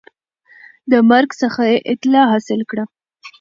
د 0.91 0.93
مرګ 1.09 1.29
څخه 1.41 1.61
یې 1.71 1.77
اطلاع 1.91 2.25
حاصل 2.31 2.61
کړه 2.69 2.83